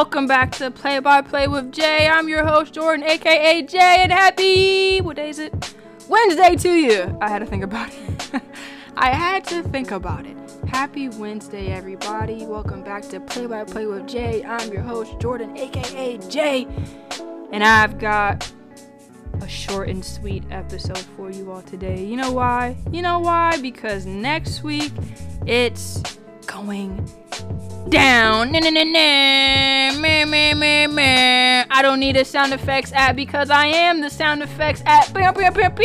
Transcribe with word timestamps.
Welcome 0.00 0.26
back 0.26 0.52
to 0.52 0.70
Play 0.70 0.98
by 0.98 1.20
Play 1.20 1.46
with 1.46 1.72
Jay. 1.72 2.08
I'm 2.08 2.26
your 2.26 2.42
host, 2.42 2.72
Jordan, 2.72 3.04
aka 3.06 3.60
Jay, 3.60 3.96
and 3.98 4.10
happy. 4.10 5.02
What 5.02 5.16
day 5.16 5.28
is 5.28 5.38
it? 5.38 5.74
Wednesday 6.08 6.56
to 6.56 6.70
you. 6.70 7.18
I 7.20 7.28
had 7.28 7.40
to 7.40 7.44
think 7.44 7.62
about 7.62 7.92
it. 7.92 8.42
I 8.96 9.10
had 9.10 9.44
to 9.48 9.62
think 9.62 9.90
about 9.90 10.24
it. 10.24 10.38
Happy 10.66 11.10
Wednesday, 11.10 11.66
everybody. 11.66 12.46
Welcome 12.46 12.82
back 12.82 13.02
to 13.10 13.20
Play 13.20 13.44
by 13.44 13.62
Play 13.64 13.84
with 13.84 14.08
Jay. 14.08 14.42
I'm 14.42 14.72
your 14.72 14.80
host, 14.80 15.20
Jordan, 15.20 15.54
aka 15.58 16.16
Jay. 16.30 16.66
And 17.52 17.62
I've 17.62 17.98
got 17.98 18.50
a 19.42 19.48
short 19.48 19.90
and 19.90 20.02
sweet 20.02 20.44
episode 20.50 21.04
for 21.14 21.30
you 21.30 21.52
all 21.52 21.60
today. 21.60 22.02
You 22.02 22.16
know 22.16 22.32
why? 22.32 22.78
You 22.90 23.02
know 23.02 23.18
why? 23.18 23.60
Because 23.60 24.06
next 24.06 24.62
week 24.62 24.92
it's 25.44 26.02
going 26.46 27.06
down. 27.88 28.52
Nah, 28.52 28.60
nah, 28.60 28.70
nah, 28.70 28.84
nah. 28.84 30.00
Meh, 30.00 30.24
meh, 30.24 30.54
meh, 30.54 30.86
meh. 30.86 31.64
I 31.70 31.82
don't 31.82 32.00
need 32.00 32.16
a 32.16 32.24
sound 32.24 32.52
effects 32.52 32.92
app 32.92 33.16
because 33.16 33.50
I 33.50 33.66
am 33.66 34.00
the 34.00 34.10
sound 34.10 34.42
effects 34.42 34.82
app. 34.86 35.12
Pew, 35.14 35.32
pew, 35.32 35.50
pew, 35.50 35.70
pew. 35.70 35.84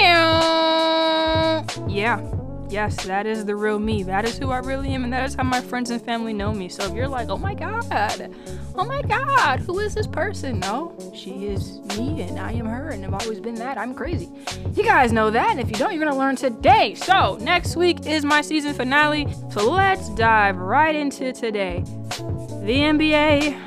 Yeah. 1.88 2.35
Yes, 2.76 3.06
that 3.06 3.26
is 3.26 3.46
the 3.46 3.56
real 3.56 3.80
me. 3.80 4.04
That 4.04 4.26
is 4.26 4.38
who 4.38 4.52
I 4.52 4.58
really 4.58 4.90
am, 4.90 5.06
and 5.06 5.14
that 5.14 5.24
is 5.24 5.34
how 5.34 5.44
my 5.44 5.62
friends 5.62 5.92
and 5.92 6.02
family 6.02 6.34
know 6.34 6.52
me. 6.52 6.68
So 6.68 6.84
if 6.84 6.94
you're 6.94 7.08
like, 7.08 7.30
oh 7.30 7.38
my 7.38 7.54
god, 7.54 8.36
oh 8.76 8.84
my 8.84 9.02
god, 9.04 9.62
who 9.62 9.80
is 9.80 9.94
this 9.94 10.06
person? 10.06 10.60
No, 10.60 10.94
she 11.16 11.46
is 11.46 11.80
me, 11.98 12.24
and 12.24 12.38
I 12.38 12.52
am 12.52 12.66
her, 12.66 12.90
and 12.90 13.06
I've 13.06 13.14
always 13.14 13.40
been 13.40 13.56
that. 13.56 13.78
I'm 13.78 13.96
crazy. 13.96 14.30
You 14.74 14.84
guys 14.84 15.14
know 15.14 15.32
that, 15.32 15.52
and 15.52 15.62
if 15.62 15.70
you 15.70 15.76
don't, 15.76 15.94
you're 15.94 16.04
gonna 16.04 16.20
learn 16.20 16.36
today. 16.36 16.96
So 16.96 17.38
next 17.40 17.78
week 17.78 18.08
is 18.08 18.26
my 18.26 18.42
season 18.42 18.74
finale. 18.74 19.34
So 19.52 19.72
let's 19.72 20.10
dive 20.10 20.58
right 20.58 20.98
into 20.98 21.32
today. 21.32 21.82
The 21.86 22.78
NBA 22.92 23.58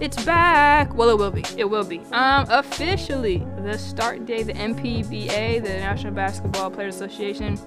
it's 0.00 0.22
back. 0.24 0.92
Well, 0.94 1.08
it 1.10 1.18
will 1.18 1.30
be. 1.30 1.44
It 1.56 1.64
will 1.64 1.84
be. 1.84 2.00
Um, 2.12 2.46
officially, 2.50 3.46
the 3.64 3.78
start 3.78 4.26
date, 4.26 4.44
the 4.44 4.52
NBPA, 4.52 5.62
the 5.62 5.68
National 5.70 6.12
Basketball 6.12 6.70
Players 6.70 6.96
Association, 6.96 7.58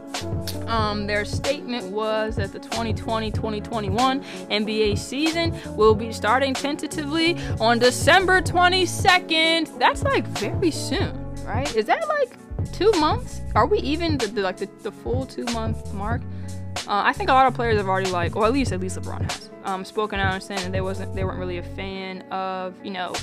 um, 0.67 1.07
their 1.07 1.25
statement 1.25 1.85
was 1.91 2.35
that 2.35 2.53
the 2.53 2.59
2020-2021 2.59 4.23
NBA 4.49 4.97
season 4.97 5.59
will 5.75 5.95
be 5.95 6.11
starting 6.11 6.53
tentatively 6.53 7.35
on 7.59 7.79
December 7.79 8.41
22nd. 8.41 9.79
That's 9.79 10.03
like 10.03 10.25
very 10.27 10.71
soon, 10.71 11.35
right? 11.43 11.75
Is 11.75 11.85
that 11.85 12.07
like 12.07 12.37
two 12.73 12.91
months? 12.99 13.41
Are 13.55 13.65
we 13.65 13.79
even 13.79 14.19
the, 14.19 14.27
the 14.27 14.41
like 14.41 14.57
the, 14.57 14.69
the 14.83 14.91
full 14.91 15.25
two 15.25 15.45
month 15.45 15.93
mark? 15.93 16.21
Uh, 16.87 17.03
I 17.05 17.13
think 17.13 17.29
a 17.29 17.33
lot 17.33 17.47
of 17.47 17.53
players 17.53 17.77
have 17.77 17.87
already 17.87 18.11
like, 18.11 18.35
or 18.35 18.45
at 18.45 18.53
least 18.53 18.71
at 18.71 18.79
least 18.79 18.99
LeBron 18.99 19.31
has, 19.31 19.49
um, 19.63 19.83
spoken 19.83 20.19
out 20.19 20.33
and 20.33 20.43
saying 20.43 20.61
that 20.61 20.71
they 20.71 20.81
wasn't 20.81 21.13
they 21.15 21.23
weren't 21.23 21.39
really 21.39 21.57
a 21.57 21.63
fan 21.63 22.21
of 22.31 22.73
you 22.83 22.91
know 22.91 23.13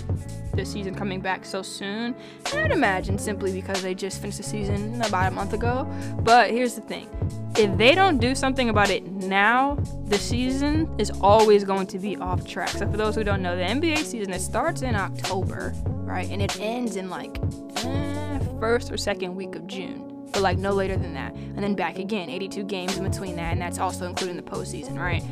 the 0.55 0.65
season 0.65 0.95
coming 0.95 1.21
back 1.21 1.45
so 1.45 1.63
soon. 1.63 2.15
And 2.53 2.61
I'd 2.61 2.71
imagine 2.71 3.19
simply 3.19 3.53
because 3.53 3.83
they 3.83 3.95
just 3.95 4.21
finished 4.21 4.39
the 4.39 4.45
season 4.45 5.01
about 5.03 5.33
a 5.33 5.35
month 5.35 5.53
ago. 5.53 5.91
But 6.21 6.51
here's 6.51 6.75
the 6.75 6.81
thing: 6.83 7.09
if 7.57 7.77
they 7.77 7.95
don't 7.95 8.19
do 8.19 8.35
something 8.35 8.69
about 8.69 8.91
it 8.91 9.05
now, 9.07 9.77
the 10.07 10.19
season 10.19 10.93
is 10.99 11.11
always 11.21 11.65
going 11.65 11.87
to 11.89 11.99
be 11.99 12.17
off 12.17 12.47
track. 12.47 12.71
So 12.71 12.91
for 12.91 12.97
those 12.97 13.15
who 13.15 13.25
don't 13.25 13.43
know, 13.43 13.57
the 13.57 13.65
NBA 13.65 13.99
season 13.99 14.33
it 14.33 14.41
starts 14.41 14.83
in 14.83 14.95
October, 14.95 15.75
right, 15.85 16.29
and 16.31 16.43
it 16.43 16.59
ends 16.61 16.97
in 16.97 17.11
like 17.11 17.39
eh, 17.77 18.39
first 18.61 18.93
or 18.93 18.97
second 18.97 19.35
week 19.35 19.55
of 19.55 19.67
June 19.67 20.14
but 20.35 20.43
like 20.43 20.59
no 20.59 20.73
later 20.73 20.97
than 20.97 21.15
that. 21.15 21.33
And 21.33 21.63
then 21.63 21.75
back 21.75 21.99
again, 21.99 22.29
82 22.29 22.65
games 22.65 22.99
in 22.99 23.09
between 23.09 23.37
that, 23.37 23.53
and 23.53 23.63
that's 23.63 23.79
also 23.79 24.07
including 24.07 24.37
the 24.37 24.43
postseason, 24.43 24.99
right? 24.99 25.23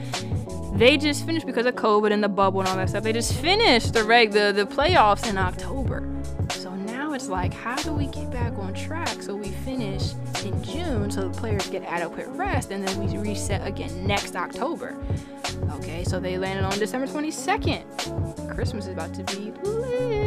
They 0.79 0.97
just 0.97 1.27
finished 1.27 1.45
because 1.45 1.67
of 1.67 1.75
COVID 1.75 2.13
and 2.13 2.23
the 2.23 2.29
bubble 2.29 2.61
and 2.61 2.69
all 2.69 2.77
that 2.77 2.89
stuff. 2.89 3.03
They 3.03 3.13
just 3.13 3.35
finished 3.35 3.93
the 3.93 4.05
reg 4.05 4.31
the, 4.31 4.53
the 4.53 4.65
playoffs 4.65 5.29
in 5.29 5.37
October. 5.37 6.09
So 6.51 6.75
now 6.75 7.13
it's 7.13 7.29
like, 7.29 7.53
how 7.53 7.77
do 7.77 7.93
we 7.93 8.07
get 8.07 8.31
back 8.31 8.57
on 8.59 8.73
track 8.75 9.23
so 9.23 9.35
we 9.35 9.49
finish 9.49 10.13
in 10.45 10.63
June 10.63 11.11
so 11.11 11.29
the 11.29 11.37
players 11.37 11.69
get 11.69 11.83
adequate 11.83 12.29
rest 12.29 12.71
and 12.71 12.87
then 12.87 12.99
we 13.05 13.19
reset 13.19 13.67
again 13.67 14.07
next 14.07 14.37
October? 14.37 14.97
Okay, 15.73 16.05
so 16.05 16.21
they 16.21 16.39
landed 16.39 16.65
on 16.65 16.79
December 16.79 17.07
22nd. 17.07 18.55
Christmas 18.55 18.87
is 18.87 18.93
about 18.93 19.13
to 19.15 19.25
be 19.25 19.51
lit. 19.63 20.22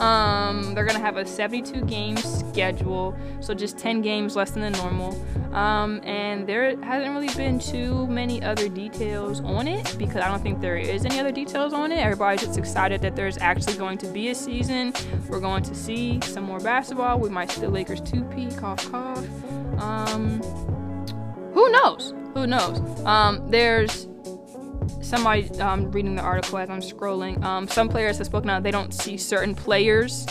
Um, 0.00 0.74
they're 0.74 0.84
gonna 0.84 0.98
have 0.98 1.16
a 1.16 1.26
72 1.26 1.84
game 1.84 2.16
schedule, 2.16 3.16
so 3.40 3.54
just 3.54 3.78
10 3.78 4.02
games 4.02 4.36
less 4.36 4.50
than 4.52 4.62
the 4.62 4.70
normal. 4.70 5.20
Um, 5.52 6.00
and 6.04 6.46
there 6.46 6.76
hasn't 6.82 7.12
really 7.12 7.34
been 7.34 7.58
too 7.58 8.06
many 8.06 8.42
other 8.42 8.68
details 8.68 9.40
on 9.40 9.66
it 9.66 9.96
because 9.98 10.18
I 10.18 10.28
don't 10.28 10.42
think 10.42 10.60
there 10.60 10.76
is 10.76 11.04
any 11.04 11.18
other 11.18 11.32
details 11.32 11.72
on 11.72 11.90
it. 11.90 11.98
Everybody's 11.98 12.42
just 12.42 12.58
excited 12.58 13.00
that 13.02 13.16
there's 13.16 13.36
actually 13.38 13.74
going 13.74 13.98
to 13.98 14.06
be 14.06 14.28
a 14.28 14.34
season. 14.34 14.92
We're 15.28 15.40
going 15.40 15.64
to 15.64 15.74
see 15.74 16.20
some 16.22 16.44
more 16.44 16.60
basketball. 16.60 17.18
We 17.18 17.30
might 17.30 17.50
see 17.50 17.60
the 17.60 17.68
Lakers 17.68 18.00
2P, 18.02 18.56
cough, 18.58 18.90
cough. 18.92 19.26
Um, 19.78 20.40
who 21.52 21.70
knows? 21.72 22.14
Who 22.34 22.46
knows? 22.46 22.78
Um, 23.04 23.50
there's 23.50 24.06
somebody 25.10 25.50
um, 25.58 25.90
reading 25.90 26.14
the 26.14 26.22
article 26.22 26.56
as 26.58 26.70
I'm 26.70 26.80
scrolling. 26.80 27.42
Um, 27.42 27.66
some 27.66 27.88
players 27.88 28.18
have 28.18 28.26
spoken 28.26 28.48
out 28.48 28.62
they 28.62 28.70
don't 28.70 28.94
see 28.94 29.16
certain 29.16 29.54
players 29.54 30.26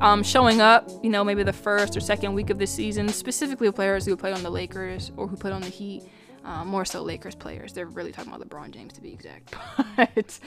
um, 0.00 0.22
showing 0.22 0.60
up, 0.60 0.88
you 1.02 1.10
know, 1.10 1.22
maybe 1.22 1.42
the 1.42 1.52
first 1.52 1.96
or 1.96 2.00
second 2.00 2.32
week 2.32 2.50
of 2.50 2.58
the 2.58 2.66
season, 2.66 3.08
specifically 3.08 3.70
players 3.70 4.06
who 4.06 4.16
played 4.16 4.34
on 4.34 4.42
the 4.42 4.50
Lakers 4.50 5.12
or 5.16 5.26
who 5.26 5.36
played 5.36 5.52
on 5.52 5.60
the 5.60 5.68
Heat. 5.68 6.02
Um, 6.44 6.68
more 6.68 6.84
so 6.84 7.02
Lakers 7.02 7.34
players. 7.34 7.72
They're 7.72 7.86
really 7.86 8.12
talking 8.12 8.32
about 8.32 8.48
LeBron 8.48 8.70
James 8.70 8.92
to 8.94 9.00
be 9.00 9.12
exact. 9.12 9.54
But 9.98 10.38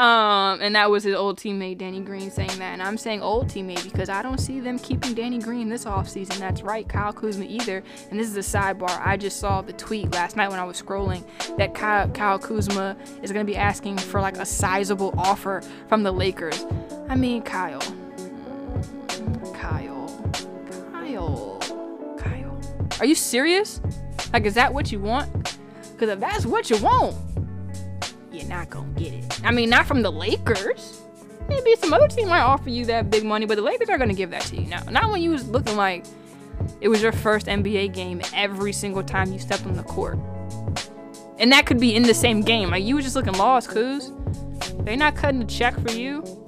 um, 0.00 0.60
and 0.62 0.76
that 0.76 0.88
was 0.88 1.02
his 1.02 1.16
old 1.16 1.36
teammate 1.36 1.78
Danny 1.78 2.00
Green 2.00 2.30
saying 2.30 2.56
that. 2.58 2.72
And 2.72 2.80
I'm 2.80 2.96
saying 2.96 3.20
old 3.20 3.48
teammate 3.48 3.82
because 3.82 4.08
I 4.08 4.22
don't 4.22 4.38
see 4.38 4.60
them 4.60 4.78
keeping 4.78 5.14
Danny 5.14 5.40
Green 5.40 5.68
this 5.68 5.84
offseason. 5.84 6.38
That's 6.38 6.62
right, 6.62 6.88
Kyle 6.88 7.12
Kuzma 7.12 7.44
either. 7.44 7.82
And 8.10 8.20
this 8.20 8.28
is 8.28 8.36
a 8.36 8.58
sidebar. 8.58 9.04
I 9.04 9.16
just 9.16 9.40
saw 9.40 9.60
the 9.60 9.72
tweet 9.72 10.12
last 10.12 10.36
night 10.36 10.50
when 10.50 10.60
I 10.60 10.64
was 10.64 10.80
scrolling 10.80 11.24
that 11.56 11.74
Kyle, 11.74 12.08
Kyle 12.10 12.38
Kuzma 12.38 12.96
is 13.22 13.32
going 13.32 13.44
to 13.44 13.50
be 13.50 13.56
asking 13.56 13.98
for 13.98 14.20
like 14.20 14.36
a 14.36 14.46
sizable 14.46 15.12
offer 15.18 15.62
from 15.88 16.04
the 16.04 16.12
Lakers. 16.12 16.64
I 17.08 17.16
mean, 17.16 17.42
Kyle. 17.42 17.80
Kyle. 19.52 20.32
Kyle. 20.92 21.58
Kyle. 22.18 22.60
Are 23.00 23.06
you 23.06 23.16
serious? 23.16 23.80
Like, 24.32 24.44
is 24.44 24.54
that 24.54 24.72
what 24.72 24.90
you 24.90 24.98
want? 24.98 25.30
Because 25.92 26.10
if 26.10 26.20
that's 26.20 26.46
what 26.46 26.70
you 26.70 26.78
want, 26.78 27.16
you're 28.32 28.48
not 28.48 28.70
gonna 28.70 28.88
get 28.98 29.12
it. 29.12 29.40
I 29.44 29.52
mean, 29.52 29.70
not 29.70 29.86
from 29.86 30.02
the 30.02 30.10
Lakers. 30.10 31.00
Maybe 31.48 31.74
some 31.76 31.92
other 31.92 32.08
team 32.08 32.28
might 32.28 32.40
offer 32.40 32.70
you 32.70 32.86
that 32.86 33.10
big 33.10 33.24
money, 33.24 33.46
but 33.46 33.56
the 33.56 33.62
Lakers 33.62 33.88
are 33.88 33.98
gonna 33.98 34.14
give 34.14 34.30
that 34.30 34.42
to 34.42 34.56
you. 34.56 34.66
Now, 34.66 34.82
not 34.84 35.10
when 35.10 35.22
you 35.22 35.30
was 35.30 35.48
looking 35.48 35.76
like 35.76 36.04
it 36.80 36.88
was 36.88 37.02
your 37.02 37.12
first 37.12 37.46
NBA 37.46 37.92
game 37.92 38.22
every 38.34 38.72
single 38.72 39.02
time 39.02 39.32
you 39.32 39.38
stepped 39.38 39.66
on 39.66 39.74
the 39.74 39.82
court. 39.82 40.18
And 41.38 41.52
that 41.52 41.66
could 41.66 41.80
be 41.80 41.94
in 41.94 42.04
the 42.04 42.14
same 42.14 42.40
game. 42.40 42.70
Like 42.70 42.84
you 42.84 42.96
was 42.96 43.04
just 43.04 43.16
looking 43.16 43.34
lost, 43.34 43.68
cuz. 43.68 44.12
They 44.80 44.96
not 44.96 45.14
cutting 45.14 45.40
the 45.40 45.46
check 45.46 45.78
for 45.78 45.92
you 45.92 46.41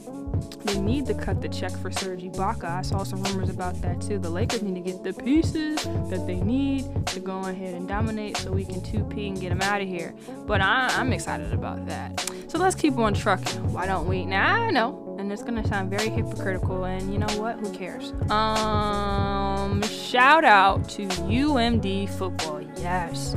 they 0.65 0.81
need 0.81 1.07
to 1.07 1.15
cut 1.15 1.41
the 1.41 1.49
check 1.49 1.71
for 1.73 1.91
Serge 1.91 2.23
Ibaka. 2.23 2.65
I 2.65 2.83
saw 2.83 3.03
some 3.03 3.23
rumors 3.23 3.51
about 3.51 3.81
that 3.83 4.01
too. 4.01 4.19
The 4.19 4.31
Lakers 4.31 4.63
need 4.63 4.75
to 4.75 4.81
get 4.81 5.05
the 5.05 5.13
pieces 5.13 5.85
that 5.85 6.27
they 6.27 6.37
need 6.37 7.07
to 7.09 7.21
go 7.21 7.41
ahead 7.41 7.75
and 7.75 7.87
dominate 7.87 8.37
so 8.39 8.51
we 8.51 8.65
can 8.65 8.81
2P 8.81 9.29
and 9.29 9.41
get 9.41 9.51
them 9.51 9.63
out 9.63 9.81
of 9.81 9.89
here. 9.89 10.15
But 10.47 10.61
I, 10.61 10.91
am 11.01 11.13
excited 11.13 11.53
about 11.53 11.87
that. 11.87 12.31
So 12.49 12.59
let's 12.59 12.75
keep 12.75 12.99
on 12.99 13.15
trucking. 13.15 13.73
Why 13.73 13.87
don't 13.87 14.07
we? 14.09 14.25
Now 14.25 14.55
I 14.55 14.71
know, 14.71 15.17
and 15.19 15.31
it's 15.33 15.43
gonna 15.43 15.67
sound 15.67 15.91
very 15.91 16.09
hypocritical, 16.09 16.85
and 16.85 17.13
you 17.13 17.19
know 17.19 17.39
what? 17.39 17.59
Who 17.59 17.73
cares? 17.73 18.13
Um, 18.31 19.83
shout 19.83 20.45
out 20.45 20.89
to 20.91 21.07
UMD 21.07 22.09
football. 22.11 22.63
Yes. 22.77 23.37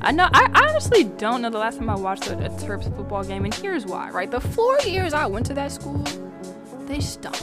I 0.00 0.12
know. 0.12 0.28
I 0.32 0.48
honestly 0.54 1.04
don't 1.04 1.42
know 1.42 1.50
the 1.50 1.58
last 1.58 1.78
time 1.78 1.90
I 1.90 1.96
watched 1.96 2.28
a, 2.28 2.34
a 2.44 2.50
Terps 2.50 2.84
football 2.96 3.24
game, 3.24 3.44
and 3.44 3.54
here's 3.54 3.86
why. 3.86 4.10
Right, 4.10 4.30
the 4.30 4.40
four 4.40 4.78
years 4.80 5.12
I 5.12 5.26
went 5.26 5.46
to 5.46 5.54
that 5.54 5.72
school, 5.72 6.04
they 6.86 7.00
stunk. 7.00 7.36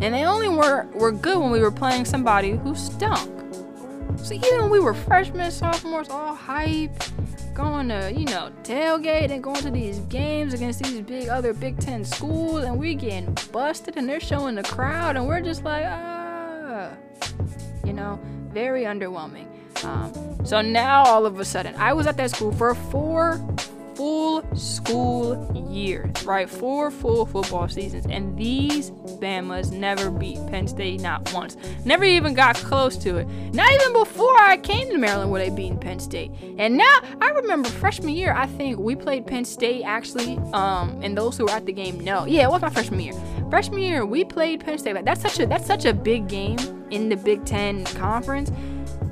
And 0.00 0.14
they 0.14 0.24
only 0.24 0.48
were, 0.48 0.86
were 0.94 1.12
good 1.12 1.38
when 1.38 1.50
we 1.50 1.60
were 1.60 1.70
playing 1.70 2.04
somebody 2.04 2.52
who 2.52 2.74
stunk. 2.74 3.32
So 4.18 4.34
even 4.34 4.62
when 4.62 4.70
we 4.70 4.80
were 4.80 4.94
freshmen, 4.94 5.50
sophomores, 5.50 6.08
all 6.08 6.34
hype, 6.34 6.92
going 7.54 7.88
to, 7.88 8.12
you 8.14 8.26
know, 8.26 8.50
tailgate 8.62 9.30
and 9.30 9.42
going 9.42 9.62
to 9.62 9.70
these 9.70 10.00
games 10.00 10.52
against 10.52 10.82
these 10.82 11.00
big 11.00 11.28
other 11.28 11.54
Big 11.54 11.78
Ten 11.78 12.04
schools, 12.04 12.64
and 12.64 12.78
we 12.78 12.94
getting 12.94 13.36
busted 13.52 13.96
and 13.96 14.08
they're 14.08 14.20
showing 14.20 14.54
the 14.54 14.62
crowd, 14.62 15.16
and 15.16 15.26
we're 15.26 15.40
just 15.40 15.64
like, 15.64 15.84
ah, 15.86 16.90
you 17.84 17.92
know, 17.92 18.20
very 18.52 18.82
underwhelming. 18.84 19.46
Um, 19.84 20.44
so 20.44 20.60
now 20.60 21.04
all 21.04 21.26
of 21.26 21.38
a 21.38 21.44
sudden, 21.44 21.74
I 21.76 21.92
was 21.92 22.06
at 22.06 22.16
that 22.16 22.30
school 22.30 22.52
for 22.52 22.74
four 22.74 23.38
full 23.96 24.44
school 24.54 25.50
year, 25.70 26.10
right? 26.24 26.48
Four 26.48 26.90
full 26.90 27.24
football 27.24 27.68
seasons. 27.68 28.06
And 28.08 28.36
these 28.36 28.90
Bamas 28.90 29.72
never 29.72 30.10
beat 30.10 30.38
Penn 30.48 30.68
State, 30.68 31.00
not 31.00 31.32
once. 31.32 31.56
Never 31.84 32.04
even 32.04 32.34
got 32.34 32.56
close 32.56 32.96
to 32.98 33.16
it. 33.16 33.28
Not 33.54 33.72
even 33.72 33.92
before 33.94 34.38
I 34.38 34.58
came 34.58 34.90
to 34.90 34.98
Maryland 34.98 35.30
were 35.30 35.38
they 35.38 35.50
beating 35.50 35.78
Penn 35.78 35.98
State. 35.98 36.30
And 36.58 36.76
now, 36.76 36.98
I 37.20 37.30
remember 37.30 37.68
freshman 37.68 38.14
year, 38.14 38.34
I 38.34 38.46
think 38.46 38.78
we 38.78 38.94
played 38.94 39.26
Penn 39.26 39.44
State 39.44 39.84
actually. 39.84 40.36
Um, 40.52 41.00
and 41.02 41.16
those 41.16 41.38
who 41.38 41.44
were 41.44 41.50
at 41.50 41.66
the 41.66 41.72
game 41.72 41.98
know. 42.00 42.26
Yeah, 42.26 42.44
it 42.44 42.50
was 42.50 42.60
my 42.62 42.70
freshman 42.70 43.00
year. 43.00 43.14
Freshman 43.48 43.80
year, 43.80 44.04
we 44.04 44.24
played 44.24 44.60
Penn 44.60 44.78
State. 44.78 44.94
Like 44.94 45.04
that's 45.04 45.22
such 45.22 45.40
a 45.40 45.46
that's 45.46 45.66
such 45.66 45.84
a 45.86 45.94
big 45.94 46.28
game 46.28 46.58
in 46.90 47.08
the 47.08 47.16
Big 47.16 47.44
Ten 47.44 47.84
conference. 47.84 48.50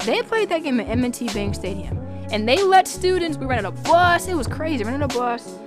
They 0.05 0.23
played 0.23 0.51
that 0.51 0.63
game 0.63 0.81
at 0.81 0.89
M&T 0.89 1.29
Bank 1.29 1.55
Stadium 1.55 2.04
and 2.31 2.49
they 2.49 2.63
let 2.63 2.89
students. 2.89 3.37
We 3.37 3.47
rented 3.47 3.67
a 3.67 3.71
bus. 3.71 4.29
It 4.29 4.37
was 4.37 4.47
crazy. 4.47 4.85
Rented 4.85 5.03
a 5.03 5.09
bus. 5.09 5.59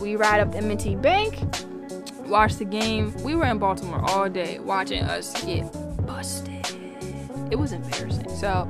We 0.00 0.16
ride 0.16 0.40
up 0.40 0.54
M&T 0.54 0.96
Bank, 0.96 1.38
watch 2.26 2.54
the 2.54 2.64
game. 2.64 3.12
We 3.22 3.34
were 3.34 3.44
in 3.44 3.58
Baltimore 3.58 4.02
all 4.08 4.28
day 4.30 4.58
watching 4.58 5.02
us 5.02 5.44
get 5.44 5.70
busted. 6.06 6.66
It 7.50 7.56
was 7.56 7.72
embarrassing. 7.72 8.30
So 8.30 8.66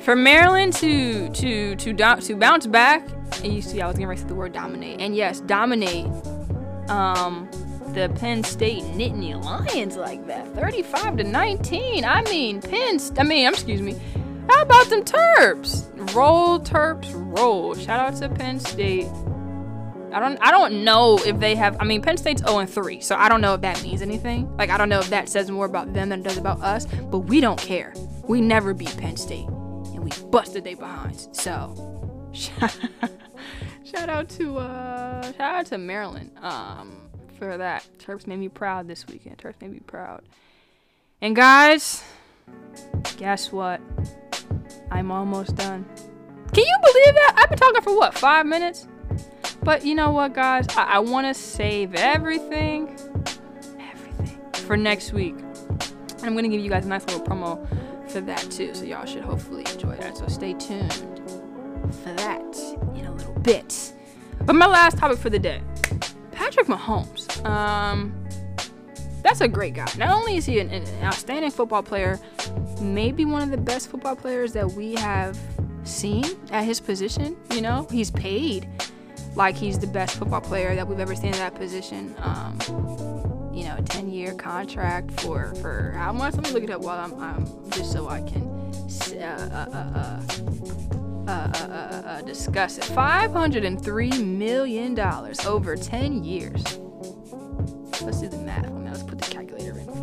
for 0.00 0.14
Maryland 0.14 0.74
to 0.74 1.30
to 1.30 1.74
to 1.74 1.92
do, 1.92 2.16
to 2.20 2.36
bounce 2.36 2.66
back, 2.66 3.08
and 3.42 3.52
you 3.52 3.60
see, 3.62 3.80
I 3.80 3.88
was 3.88 3.98
gonna 3.98 4.16
say 4.16 4.24
the 4.24 4.34
word 4.34 4.52
dominate, 4.52 5.00
and 5.00 5.16
yes, 5.16 5.40
dominate. 5.40 6.06
Um, 6.88 7.48
the 7.92 8.08
Penn 8.20 8.44
State 8.44 8.84
Nittany 8.84 9.42
Lions 9.42 9.96
like 9.96 10.24
that, 10.28 10.46
35 10.54 11.16
to 11.16 11.24
19. 11.24 12.04
I 12.04 12.22
mean, 12.22 12.60
Penn. 12.60 13.00
I 13.18 13.24
mean, 13.24 13.48
excuse 13.48 13.82
me. 13.82 14.00
How 14.50 14.62
about 14.62 14.86
them 14.86 15.04
Terps? 15.04 15.86
Roll 16.12 16.58
Terps, 16.58 17.12
roll. 17.14 17.74
Shout 17.74 18.00
out 18.00 18.16
to 18.20 18.28
Penn 18.28 18.58
State. 18.58 19.06
I 20.12 20.18
don't 20.18 20.38
I 20.40 20.50
don't 20.50 20.82
know 20.82 21.18
if 21.24 21.38
they 21.38 21.54
have 21.54 21.76
I 21.78 21.84
mean 21.84 22.02
Penn 22.02 22.16
State's 22.16 22.42
0 22.42 22.58
and 22.58 22.68
3, 22.68 23.00
so 23.00 23.14
I 23.14 23.28
don't 23.28 23.40
know 23.40 23.54
if 23.54 23.60
that 23.60 23.80
means 23.84 24.02
anything. 24.02 24.54
Like 24.56 24.70
I 24.70 24.76
don't 24.76 24.88
know 24.88 24.98
if 24.98 25.08
that 25.10 25.28
says 25.28 25.52
more 25.52 25.66
about 25.66 25.92
them 25.94 26.08
than 26.08 26.20
it 26.20 26.22
does 26.24 26.36
about 26.36 26.60
us, 26.62 26.86
but 26.86 27.20
we 27.20 27.40
don't 27.40 27.60
care. 27.60 27.94
We 28.24 28.40
never 28.40 28.74
beat 28.74 28.96
Penn 28.96 29.16
State 29.16 29.46
and 29.46 30.02
we 30.02 30.10
busted 30.30 30.64
their 30.64 30.76
behinds. 30.76 31.28
So 31.30 32.28
shout 32.32 34.08
out 34.08 34.28
to 34.30 34.58
uh 34.58 35.22
shout 35.32 35.54
out 35.54 35.66
to 35.66 35.78
Maryland 35.78 36.32
um 36.42 37.08
for 37.38 37.56
that. 37.56 37.86
Terps 37.98 38.26
made 38.26 38.40
me 38.40 38.48
proud 38.48 38.88
this 38.88 39.06
weekend. 39.06 39.38
Terps 39.38 39.60
made 39.60 39.70
me 39.70 39.80
proud. 39.86 40.22
And 41.20 41.36
guys, 41.36 42.02
guess 43.16 43.52
what? 43.52 43.80
I'm 44.90 45.10
almost 45.10 45.56
done. 45.56 45.84
Can 46.52 46.64
you 46.64 46.76
believe 46.82 47.14
that? 47.14 47.34
I've 47.36 47.48
been 47.48 47.58
talking 47.58 47.82
for 47.82 47.96
what, 47.96 48.14
five 48.14 48.46
minutes? 48.46 48.86
But 49.62 49.84
you 49.84 49.94
know 49.94 50.10
what, 50.10 50.34
guys? 50.34 50.66
I, 50.76 50.84
I 50.84 50.98
want 50.98 51.26
to 51.26 51.34
save 51.34 51.94
everything, 51.94 52.96
everything 53.78 54.40
for 54.52 54.76
next 54.76 55.12
week. 55.12 55.36
And 55.38 56.24
I'm 56.24 56.32
going 56.32 56.44
to 56.44 56.48
give 56.48 56.60
you 56.60 56.70
guys 56.70 56.86
a 56.86 56.88
nice 56.88 57.04
little 57.06 57.20
promo 57.20 57.66
for 58.10 58.20
that 58.22 58.50
too. 58.50 58.74
So 58.74 58.84
y'all 58.84 59.06
should 59.06 59.22
hopefully 59.22 59.64
enjoy 59.72 59.96
that. 59.96 60.16
So 60.16 60.26
stay 60.26 60.54
tuned 60.54 60.92
for 62.02 62.12
that 62.14 62.40
in 62.94 63.06
a 63.06 63.12
little 63.12 63.34
bit. 63.40 63.92
But 64.44 64.54
my 64.54 64.66
last 64.66 64.98
topic 64.98 65.18
for 65.18 65.30
the 65.30 65.38
day 65.38 65.62
Patrick 66.32 66.66
Mahomes. 66.66 67.44
Um, 67.44 68.14
that's 69.22 69.40
a 69.40 69.48
great 69.48 69.74
guy. 69.74 69.86
Not 69.96 70.10
only 70.10 70.36
is 70.36 70.46
he 70.46 70.60
an, 70.60 70.70
an 70.70 70.84
outstanding 71.02 71.50
football 71.50 71.82
player, 71.82 72.18
maybe 72.80 73.24
one 73.24 73.42
of 73.42 73.50
the 73.50 73.56
best 73.56 73.88
football 73.88 74.16
players 74.16 74.52
that 74.52 74.70
we 74.72 74.94
have 74.94 75.38
seen 75.84 76.24
at 76.50 76.64
his 76.64 76.80
position. 76.80 77.36
You 77.52 77.62
know, 77.62 77.86
he's 77.90 78.10
paid 78.10 78.68
like 79.34 79.56
he's 79.56 79.78
the 79.78 79.86
best 79.86 80.16
football 80.18 80.40
player 80.40 80.74
that 80.74 80.86
we've 80.86 81.00
ever 81.00 81.14
seen 81.14 81.32
in 81.32 81.38
that 81.38 81.54
position. 81.54 82.14
Um, 82.18 82.58
you 83.52 83.64
know, 83.64 83.76
10 83.84 84.10
year 84.10 84.34
contract 84.34 85.20
for 85.20 85.54
for 85.56 85.92
how 85.96 86.12
much? 86.12 86.34
Let 86.34 86.44
me 86.44 86.50
look 86.52 86.64
it 86.64 86.70
up 86.70 86.82
while 86.82 86.98
I'm, 86.98 87.14
I'm 87.20 87.70
just 87.70 87.92
so 87.92 88.08
I 88.08 88.20
can 88.22 88.48
uh, 89.20 89.66
uh, 91.28 91.30
uh, 91.30 92.22
discuss 92.22 92.78
it. 92.78 92.84
$503 92.84 94.26
million 94.26 94.98
over 95.46 95.76
10 95.76 96.24
years. 96.24 96.78
Let's 98.02 98.20
do 98.20 98.28
the 98.28 98.38
math. 98.38 98.69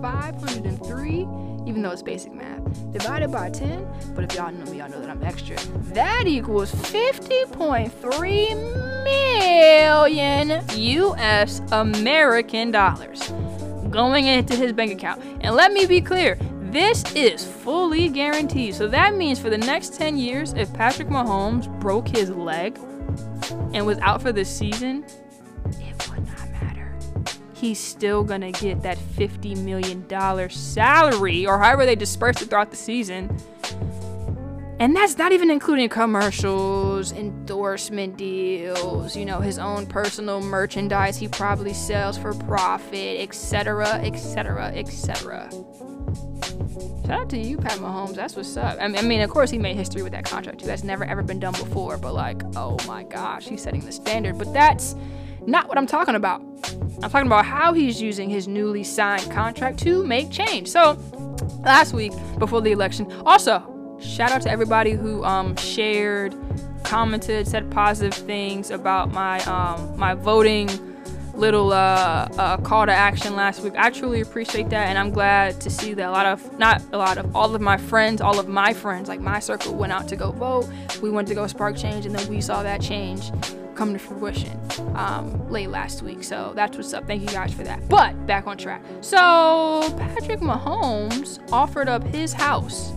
503 0.01 1.47
even 1.67 1.81
though 1.81 1.91
it's 1.91 2.01
basic 2.01 2.33
math. 2.33 2.63
Divided 2.93 3.29
by 3.29 3.49
10, 3.49 4.13
but 4.15 4.23
if 4.23 4.33
y'all 4.35 4.49
know 4.51 4.71
me, 4.71 4.77
y'all 4.77 4.89
know 4.89 5.01
that 5.01 5.09
I'm 5.09 5.21
extra. 5.21 5.57
That 5.93 6.23
equals 6.25 6.71
50.3 6.71 9.03
million 9.03 10.63
US 10.69 11.61
American 11.73 12.71
dollars 12.71 13.33
going 13.89 14.27
into 14.27 14.55
his 14.55 14.71
bank 14.71 14.93
account. 14.93 15.21
And 15.41 15.55
let 15.55 15.73
me 15.73 15.85
be 15.85 15.99
clear, 15.99 16.37
this 16.71 17.03
is 17.15 17.43
fully 17.43 18.07
guaranteed. 18.07 18.75
So 18.75 18.87
that 18.87 19.15
means 19.15 19.39
for 19.39 19.49
the 19.49 19.57
next 19.57 19.95
10 19.95 20.17
years, 20.17 20.53
if 20.53 20.71
Patrick 20.73 21.09
Mahomes 21.09 21.67
broke 21.79 22.07
his 22.07 22.29
leg 22.29 22.79
and 23.73 23.85
was 23.85 23.97
out 23.99 24.21
for 24.21 24.31
the 24.31 24.45
season, 24.45 25.05
he's 27.59 27.79
still 27.79 28.23
gonna 28.23 28.51
get 28.51 28.83
that 28.83 28.97
$50 28.97 29.57
million 29.63 30.07
salary 30.49 31.45
or 31.45 31.59
however 31.59 31.85
they 31.85 31.95
disperse 31.95 32.41
it 32.41 32.49
throughout 32.49 32.71
the 32.71 32.77
season. 32.77 33.35
And 34.79 34.95
that's 34.95 35.17
not 35.17 35.31
even 35.31 35.49
including 35.49 35.89
commercials, 35.89 37.11
endorsement 37.11 38.15
deals, 38.15 39.15
you 39.15 39.25
know, 39.25 39.39
his 39.39 39.57
own 39.57 39.87
personal 39.87 40.39
merchandise 40.39 41.17
he 41.17 41.27
probably 41.27 41.73
sells 41.73 42.15
for 42.15 42.35
profit, 42.35 43.19
etc., 43.21 43.87
etc., 44.03 44.67
etc. 44.75 45.49
Shout 47.07 47.21
out 47.21 47.29
to 47.29 47.37
you, 47.39 47.57
Pat 47.57 47.79
Mahomes. 47.79 48.15
That's 48.15 48.35
what's 48.35 48.55
up. 48.55 48.77
I 48.79 48.87
mean, 48.87 48.97
I 48.97 49.01
mean, 49.01 49.21
of 49.21 49.29
course, 49.31 49.49
he 49.49 49.57
made 49.57 49.77
history 49.77 50.03
with 50.03 50.11
that 50.11 50.25
contract 50.25 50.59
too. 50.59 50.67
That's 50.67 50.83
never 50.83 51.05
ever 51.05 51.23
been 51.23 51.39
done 51.39 51.53
before. 51.53 51.97
But 51.97 52.13
like, 52.13 52.43
oh 52.55 52.77
my 52.85 53.03
gosh, 53.03 53.47
he's 53.47 53.63
setting 53.63 53.81
the 53.81 53.91
standard. 53.91 54.37
But 54.37 54.53
that's 54.53 54.93
not 55.47 55.69
what 55.69 55.77
I'm 55.77 55.87
talking 55.87 56.15
about. 56.15 56.41
I'm 57.01 57.09
talking 57.09 57.27
about 57.27 57.45
how 57.45 57.73
he's 57.73 58.01
using 58.01 58.29
his 58.29 58.47
newly 58.47 58.83
signed 58.83 59.31
contract 59.31 59.79
to 59.79 60.03
make 60.05 60.29
change. 60.29 60.67
So, 60.67 60.93
last 61.61 61.93
week 61.93 62.11
before 62.37 62.61
the 62.61 62.71
election, 62.71 63.11
also 63.25 63.97
shout 63.99 64.31
out 64.31 64.41
to 64.43 64.51
everybody 64.51 64.91
who 64.91 65.23
um, 65.23 65.55
shared, 65.55 66.35
commented, 66.83 67.47
said 67.47 67.71
positive 67.71 68.13
things 68.13 68.69
about 68.69 69.11
my 69.11 69.39
um, 69.45 69.97
my 69.97 70.13
voting 70.13 70.69
little 71.33 71.71
uh, 71.71 72.27
uh, 72.37 72.57
call 72.57 72.85
to 72.87 72.91
action 72.91 73.35
last 73.35 73.61
week. 73.61 73.73
I 73.77 73.91
truly 73.91 74.21
appreciate 74.21 74.69
that, 74.71 74.87
and 74.87 74.97
I'm 74.97 75.11
glad 75.11 75.61
to 75.61 75.69
see 75.69 75.93
that 75.93 76.09
a 76.09 76.11
lot 76.11 76.25
of, 76.25 76.57
not 76.57 76.81
a 76.91 76.97
lot 76.97 77.19
of, 77.19 77.35
all 77.35 77.53
of 77.53 77.61
my 77.61 77.77
friends, 77.77 78.21
all 78.21 78.39
of 78.39 78.47
my 78.47 78.73
friends, 78.73 79.07
like 79.07 79.19
my 79.19 79.39
circle, 79.39 79.75
went 79.75 79.93
out 79.93 80.07
to 80.07 80.15
go 80.15 80.31
vote. 80.31 80.67
We 80.99 81.11
went 81.11 81.27
to 81.27 81.35
go 81.35 81.45
spark 81.45 81.77
change, 81.77 82.07
and 82.07 82.15
then 82.15 82.27
we 82.27 82.41
saw 82.41 82.63
that 82.63 82.81
change 82.81 83.31
come 83.77 83.93
to 83.93 83.99
fruition 83.99 84.59
um, 84.95 85.49
late 85.49 85.69
last 85.69 86.01
week. 86.01 86.23
So 86.23 86.51
that's 86.55 86.75
what's 86.75 86.93
up. 86.93 87.07
Thank 87.07 87.21
you 87.21 87.29
guys 87.29 87.53
for 87.53 87.63
that. 87.63 87.87
But 87.87 88.25
back 88.25 88.47
on 88.47 88.57
track. 88.57 88.81
So 89.01 89.93
Patrick 89.97 90.39
Mahomes 90.39 91.39
offered 91.51 91.87
up 91.87 92.03
his 92.03 92.33
house 92.33 92.93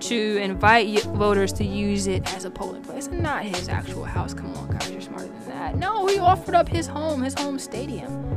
to 0.00 0.36
invite 0.38 1.02
voters 1.02 1.52
to 1.52 1.64
use 1.64 2.06
it 2.06 2.34
as 2.34 2.44
a 2.44 2.50
polling 2.50 2.82
place 2.82 3.08
not 3.22 3.44
his 3.44 3.68
actual 3.68 4.04
house. 4.04 4.34
Come 4.34 4.54
on, 4.56 4.68
guys, 4.68 4.90
you're 4.90 5.00
smarter 5.00 5.26
than 5.26 5.48
that. 5.48 5.76
No, 5.76 6.06
he 6.06 6.18
offered 6.18 6.54
up 6.54 6.68
his 6.68 6.86
home, 6.86 7.22
his 7.22 7.34
home 7.34 7.58
stadium, 7.58 8.36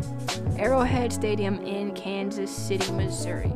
Arrowhead 0.57 1.11
Stadium 1.11 1.59
in 1.65 1.93
Kansas 1.93 2.51
City, 2.51 2.91
Missouri. 2.91 3.51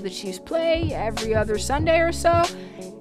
The 0.00 0.10
Chiefs 0.10 0.38
play 0.38 0.92
every 0.92 1.34
other 1.34 1.58
Sunday 1.58 2.00
or 2.00 2.12
so. 2.12 2.44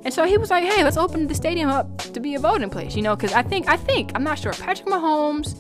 And 0.04 0.14
so 0.14 0.26
he 0.26 0.38
was 0.38 0.50
like, 0.50 0.64
"Hey, 0.64 0.84
let's 0.84 0.98
open 0.98 1.28
the 1.28 1.36
stadium 1.36 1.70
up 1.70 1.98
to 1.98 2.20
be 2.20 2.36
a 2.36 2.40
voting 2.40 2.70
place," 2.70 2.96
you 2.96 3.02
know, 3.02 3.16
because 3.16 3.34
I 3.34 3.42
think, 3.42 3.70
I 3.70 3.78
think, 3.78 4.12
I'm 4.16 4.24
not 4.24 4.38
sure. 4.38 4.54
Patrick 4.54 4.88
Mahomes, 4.88 5.56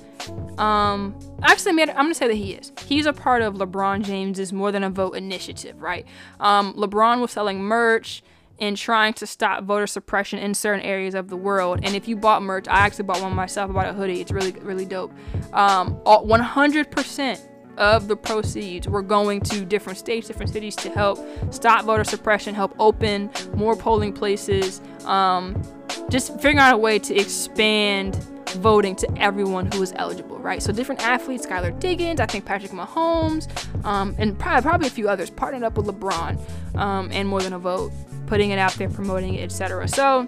um, 0.59 1.15
actually, 1.41 1.73
made 1.73 1.89
I'm 1.89 1.95
gonna 1.95 2.13
say 2.13 2.27
that 2.27 2.35
he 2.35 2.53
is. 2.53 2.71
He's 2.85 3.05
a 3.05 3.13
part 3.13 3.41
of 3.41 3.55
LeBron 3.55 4.03
James's 4.03 4.51
More 4.51 4.71
Than 4.71 4.83
a 4.83 4.89
Vote 4.89 5.15
initiative, 5.15 5.81
right? 5.81 6.05
Um, 6.39 6.73
LeBron 6.73 7.21
was 7.21 7.31
selling 7.31 7.61
merch 7.61 8.23
and 8.59 8.77
trying 8.77 9.13
to 9.13 9.25
stop 9.25 9.63
voter 9.63 9.87
suppression 9.87 10.39
in 10.39 10.53
certain 10.53 10.81
areas 10.81 11.15
of 11.15 11.29
the 11.29 11.35
world. 11.35 11.79
And 11.83 11.95
if 11.95 12.07
you 12.07 12.15
bought 12.15 12.43
merch, 12.43 12.67
I 12.67 12.79
actually 12.79 13.05
bought 13.05 13.21
one 13.21 13.33
myself. 13.35 13.69
I 13.69 13.73
bought 13.73 13.87
a 13.87 13.93
hoodie. 13.93 14.21
It's 14.21 14.31
really, 14.31 14.51
really 14.61 14.85
dope. 14.85 15.11
Um, 15.53 15.95
100% 16.05 17.41
of 17.77 18.07
the 18.07 18.15
proceeds 18.15 18.87
were 18.87 19.01
going 19.01 19.41
to 19.41 19.65
different 19.65 19.97
states, 19.97 20.27
different 20.27 20.51
cities 20.51 20.75
to 20.77 20.89
help 20.89 21.19
stop 21.51 21.85
voter 21.85 22.03
suppression, 22.03 22.53
help 22.53 22.75
open 22.79 23.29
more 23.55 23.75
polling 23.75 24.13
places, 24.13 24.81
um, 25.05 25.61
just 26.09 26.33
figuring 26.33 26.59
out 26.59 26.75
a 26.75 26.77
way 26.77 26.99
to 26.99 27.15
expand 27.15 28.15
voting 28.53 28.95
to 28.95 29.11
everyone 29.17 29.71
who 29.71 29.81
is 29.81 29.93
eligible, 29.95 30.37
right? 30.37 30.61
So 30.61 30.71
different 30.71 31.01
athletes, 31.01 31.45
Skylar 31.45 31.77
Diggins, 31.79 32.19
I 32.19 32.25
think 32.25 32.45
Patrick 32.45 32.71
Mahomes, 32.71 33.47
um, 33.85 34.15
and 34.17 34.37
probably, 34.37 34.61
probably 34.61 34.87
a 34.87 34.91
few 34.91 35.09
others 35.09 35.29
partnered 35.29 35.63
up 35.63 35.77
with 35.77 35.87
LeBron 35.87 36.39
um, 36.77 37.09
and 37.11 37.27
More 37.27 37.41
Than 37.41 37.53
a 37.53 37.59
Vote, 37.59 37.91
putting 38.27 38.51
it 38.51 38.59
out 38.59 38.73
there, 38.73 38.89
promoting 38.89 39.35
it, 39.35 39.43
etc. 39.43 39.87
So, 39.87 40.27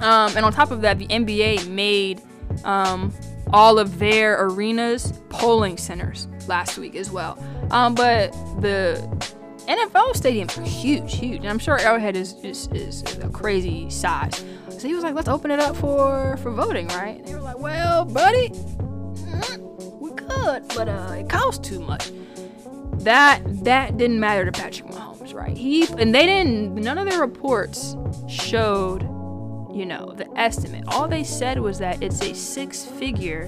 um, 0.00 0.36
and 0.36 0.44
on 0.44 0.52
top 0.52 0.70
of 0.70 0.80
that, 0.82 0.98
the 0.98 1.06
NBA 1.06 1.68
made 1.68 2.22
um, 2.64 3.12
all 3.52 3.78
of 3.78 3.98
their 3.98 4.44
arenas 4.44 5.12
polling 5.28 5.76
centers 5.76 6.28
last 6.46 6.78
week 6.78 6.94
as 6.96 7.10
well. 7.10 7.42
Um, 7.70 7.94
but 7.94 8.32
the 8.60 8.96
NFL 9.68 10.14
stadiums 10.14 10.58
are 10.58 10.62
huge, 10.62 11.16
huge, 11.16 11.40
and 11.40 11.48
I'm 11.48 11.58
sure 11.58 11.78
Arrowhead 11.78 12.16
is 12.16 12.34
is, 12.42 12.68
is 12.68 13.02
a 13.18 13.28
crazy 13.28 13.88
size. 13.90 14.44
So 14.78 14.88
he 14.88 14.94
was 14.94 15.04
like, 15.04 15.14
"Let's 15.14 15.28
open 15.28 15.50
it 15.50 15.60
up 15.60 15.76
for 15.76 16.36
for 16.38 16.50
voting, 16.50 16.88
right?" 16.88 17.18
And 17.18 17.26
they 17.26 17.34
were 17.34 17.40
like, 17.40 17.58
"Well, 17.58 18.04
buddy, 18.04 18.48
mm, 18.48 20.00
we 20.00 20.10
could, 20.12 20.66
but 20.68 20.88
uh, 20.88 21.14
it 21.18 21.28
costs 21.28 21.68
too 21.68 21.80
much." 21.80 22.10
That 23.00 23.42
that 23.64 23.96
didn't 23.96 24.20
matter 24.20 24.44
to 24.44 24.52
Patrick 24.52 24.90
Mahomes, 24.90 25.34
right? 25.34 25.56
He 25.56 25.86
and 25.98 26.14
they 26.14 26.26
didn't. 26.26 26.74
None 26.74 26.98
of 26.98 27.08
their 27.08 27.20
reports 27.20 27.96
showed, 28.28 29.02
you 29.72 29.86
know, 29.86 30.12
the 30.16 30.28
estimate. 30.38 30.84
All 30.88 31.08
they 31.08 31.24
said 31.24 31.60
was 31.60 31.78
that 31.78 32.02
it's 32.02 32.20
a 32.22 32.34
six-figure 32.34 33.46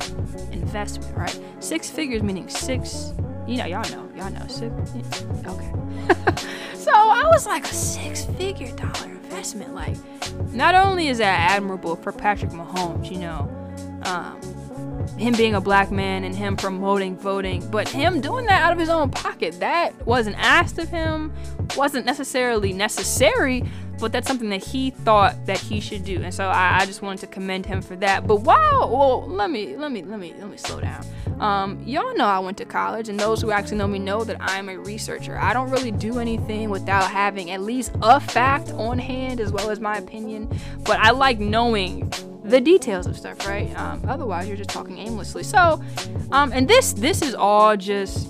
investment, 0.52 1.16
right? 1.16 1.40
Six 1.60 1.90
figures 1.90 2.22
meaning 2.22 2.48
six. 2.48 3.12
You 3.46 3.56
know, 3.56 3.66
y'all 3.66 3.90
know, 3.90 4.08
y'all 4.16 4.30
know. 4.30 4.46
Six, 4.46 5.24
okay. 5.46 5.72
so 6.74 6.92
I 6.92 7.28
was 7.30 7.46
like 7.46 7.64
a 7.64 7.74
six-figure 7.74 8.76
dollar 8.76 9.10
investment. 9.10 9.74
Like, 9.74 9.96
not 10.52 10.74
only 10.74 11.08
is 11.08 11.18
that 11.18 11.50
admirable 11.50 11.96
for 11.96 12.12
Patrick 12.12 12.52
Mahomes, 12.52 13.10
you 13.10 13.18
know, 13.18 13.50
um, 14.04 14.40
him 15.18 15.34
being 15.34 15.54
a 15.54 15.60
black 15.60 15.90
man 15.90 16.24
and 16.24 16.34
him 16.34 16.56
promoting 16.56 17.16
voting, 17.16 17.68
but 17.70 17.88
him 17.88 18.20
doing 18.20 18.46
that 18.46 18.62
out 18.62 18.72
of 18.72 18.78
his 18.78 18.88
own 18.88 19.10
pocket. 19.10 19.58
That 19.60 20.06
wasn't 20.06 20.36
asked 20.38 20.78
of 20.78 20.88
him, 20.88 21.32
wasn't 21.76 22.06
necessarily 22.06 22.72
necessary, 22.72 23.64
but 24.02 24.10
that's 24.10 24.26
something 24.26 24.48
that 24.48 24.64
he 24.64 24.90
thought 24.90 25.46
that 25.46 25.58
he 25.58 25.78
should 25.80 26.04
do. 26.04 26.20
And 26.22 26.34
so 26.34 26.48
I, 26.48 26.80
I 26.80 26.86
just 26.86 27.02
wanted 27.02 27.20
to 27.20 27.28
commend 27.28 27.64
him 27.64 27.80
for 27.80 27.94
that. 27.96 28.26
But 28.26 28.40
wow, 28.40 28.90
well, 28.92 29.24
let 29.28 29.48
me 29.48 29.76
let 29.76 29.92
me 29.92 30.02
let 30.02 30.18
me 30.18 30.34
let 30.38 30.50
me 30.50 30.56
slow 30.56 30.80
down. 30.80 31.06
Um, 31.38 31.80
y'all 31.86 32.14
know 32.16 32.24
I 32.24 32.40
went 32.40 32.58
to 32.58 32.64
college, 32.64 33.08
and 33.08 33.18
those 33.18 33.40
who 33.40 33.52
actually 33.52 33.78
know 33.78 33.86
me 33.86 34.00
know 34.00 34.24
that 34.24 34.36
I'm 34.40 34.68
a 34.68 34.76
researcher. 34.76 35.38
I 35.38 35.52
don't 35.52 35.70
really 35.70 35.92
do 35.92 36.18
anything 36.18 36.68
without 36.68 37.12
having 37.12 37.52
at 37.52 37.60
least 37.60 37.92
a 38.02 38.18
fact 38.18 38.70
on 38.72 38.98
hand 38.98 39.38
as 39.38 39.52
well 39.52 39.70
as 39.70 39.78
my 39.78 39.96
opinion. 39.98 40.50
But 40.82 40.98
I 40.98 41.12
like 41.12 41.38
knowing 41.38 42.12
the 42.42 42.60
details 42.60 43.06
of 43.06 43.16
stuff, 43.16 43.46
right? 43.46 43.72
Um, 43.78 44.04
otherwise, 44.08 44.48
you're 44.48 44.56
just 44.56 44.70
talking 44.70 44.98
aimlessly. 44.98 45.44
So, 45.44 45.80
um, 46.32 46.52
and 46.52 46.66
this 46.66 46.92
this 46.92 47.22
is 47.22 47.36
all 47.36 47.76
just 47.76 48.26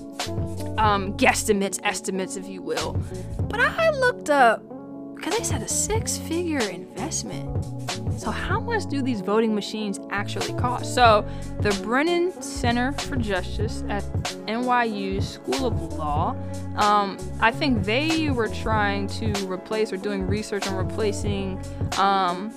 um, 0.77 1.17
guesstimates, 1.17 1.81
estimates, 1.83 2.37
if 2.37 2.47
you 2.47 2.61
will. 2.61 2.93
But 3.49 3.61
I 3.61 3.89
looked 3.91 4.29
up 4.29 4.63
because 5.23 5.39
they 5.39 5.45
said 5.45 5.63
a 5.63 5.69
six-figure 5.69 6.59
investment. 6.59 7.49
So 8.19 8.33
how 8.33 8.59
much 8.59 8.87
do 8.87 9.03
these 9.03 9.21
voting 9.21 9.55
machines 9.55 10.01
actually 10.11 10.53
cost? 10.55 10.97
So 10.97 11.25
the 11.61 11.71
Brennan 11.85 12.33
Center 12.43 12.91
for 12.93 13.15
Justice 13.15 13.85
at 13.89 14.03
NYU 14.49 15.23
School 15.23 15.67
of 15.67 15.95
Law, 15.95 16.35
um, 16.75 17.17
I 17.41 17.53
think 17.53 17.85
they 17.85 18.31
were 18.31 18.49
trying 18.49 19.07
to 19.09 19.33
replace 19.47 19.93
or 19.93 19.97
doing 19.97 20.27
research 20.27 20.67
on 20.67 20.75
replacing 20.75 21.65
um, 21.99 22.53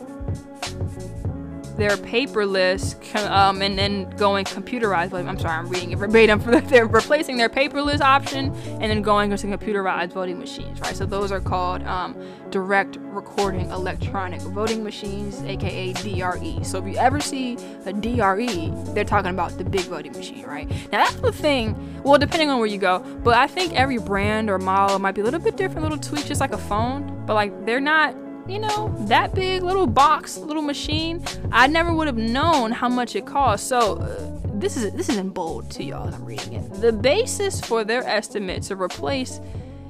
their 1.77 1.98
paperless 1.98 2.96
um, 3.29 3.62
and 3.62 3.77
then 3.77 4.10
going 4.12 4.46
computerized. 4.46 5.13
I'm 5.13 5.39
sorry, 5.39 5.55
I'm 5.55 5.67
reading 5.70 5.91
it 5.91 5.98
verbatim. 5.98 6.39
They're 6.67 6.86
replacing 6.86 7.38
their 7.38 7.50
paperless 7.50 8.01
option 8.01 8.53
and 8.65 8.84
then 8.84 9.01
going 9.01 9.32
into 9.32 9.48
computerized 9.48 10.13
voting 10.13 10.39
machines, 10.39 10.79
right? 10.82 10.96
So 10.96 11.05
those 11.05 11.32
are 11.32 11.39
called 11.39 11.84
um, 11.84 12.15
direct 12.50 12.98
recording 13.00 13.70
electronic 13.72 14.41
voting 14.41 14.84
machines, 14.84 15.41
aka 15.44 15.94
DRE. 15.94 16.63
So 16.63 16.79
if 16.79 16.86
you 16.86 16.98
ever 16.98 17.20
see 17.20 17.58
a 17.86 17.94
DRE, 17.94 18.72
they're 18.94 19.03
talking 19.03 19.32
about 19.32 19.58
the 19.58 19.63
big 19.63 19.82
voting 19.82 20.13
machine, 20.13 20.46
right? 20.46 20.70
Now 20.91 21.05
that's 21.05 21.15
the 21.15 21.32
thing. 21.32 22.01
Well, 22.03 22.20
depending 22.20 22.50
on 22.50 22.60
where 22.60 22.67
you 22.67 22.77
go, 22.77 23.00
but 23.24 23.36
I 23.36 23.48
think 23.48 23.74
every 23.74 23.98
brand 23.98 24.50
or 24.50 24.58
model 24.58 25.00
might 25.00 25.13
be 25.13 25.22
a 25.22 25.24
little 25.24 25.39
bit 25.39 25.58
different, 25.58 25.84
little 25.84 25.98
tweaks, 25.98 26.27
just 26.27 26.41
like 26.41 26.53
a 26.53 26.58
phone. 26.58 27.25
But 27.25 27.34
like 27.34 27.65
they're 27.65 27.82
not 27.82 28.15
you 28.48 28.60
know, 28.60 28.94
that 29.08 29.34
big 29.34 29.64
little 29.64 29.88
box, 29.88 30.38
little 30.38 30.62
machine, 30.62 31.24
I 31.52 31.68
never 31.68 31.94
would 31.94 32.08
have 32.08 32.18
known 32.18 32.72
how 32.72 32.90
much 32.90 33.16
it 33.16 33.25
cost. 33.25 33.68
So 33.68 33.98
uh, 33.98 34.40
this 34.60 34.78
is 34.78 34.94
this 34.94 35.10
is 35.10 35.18
in 35.18 35.30
bold 35.30 35.72
to 35.72 35.84
y'all 35.84 36.14
I'm 36.14 36.24
reading 36.24 36.54
it. 36.54 36.82
The 36.82 36.92
basis 36.92 37.60
for 37.60 37.84
their 37.84 38.08
estimate 38.08 38.64
to 38.64 38.75
replace 38.75 39.40